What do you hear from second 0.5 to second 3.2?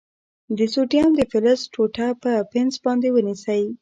د سوډیم د فلز ټوټه په پنس باندې